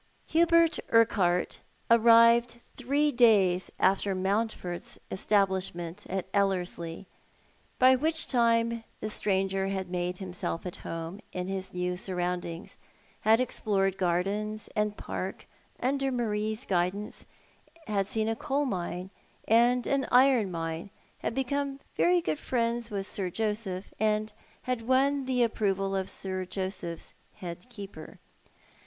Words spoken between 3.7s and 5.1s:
after Mountford's